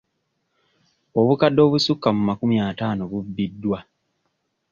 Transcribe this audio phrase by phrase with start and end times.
[1.19, 3.79] Obukadde obusukka mu makumi ataano bubbiddwa.